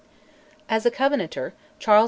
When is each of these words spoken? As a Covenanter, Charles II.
As 0.67 0.83
a 0.83 0.89
Covenanter, 0.89 1.53
Charles 1.77 1.99
II. 1.99 1.99